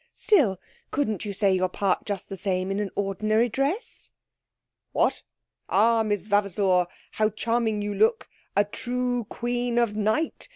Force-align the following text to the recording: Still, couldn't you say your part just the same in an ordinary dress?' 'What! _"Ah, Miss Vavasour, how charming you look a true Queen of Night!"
Still, 0.15 0.59
couldn't 0.89 1.25
you 1.25 1.31
say 1.33 1.53
your 1.53 1.69
part 1.69 2.05
just 2.07 2.27
the 2.27 2.35
same 2.35 2.71
in 2.71 2.79
an 2.79 2.89
ordinary 2.95 3.47
dress?' 3.49 4.09
'What! 4.93 5.21
_"Ah, 5.69 6.01
Miss 6.01 6.25
Vavasour, 6.25 6.87
how 7.11 7.29
charming 7.29 7.83
you 7.83 7.93
look 7.93 8.27
a 8.55 8.65
true 8.65 9.25
Queen 9.25 9.77
of 9.77 9.95
Night!" 9.95 10.49